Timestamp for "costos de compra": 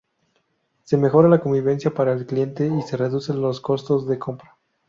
3.61-4.57